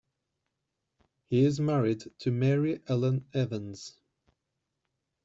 He 1.29 1.45
is 1.45 1.59
married 1.59 2.05
to 2.21 2.31
Mary 2.31 2.81
Ellen 2.87 3.27
Evans. 3.35 3.99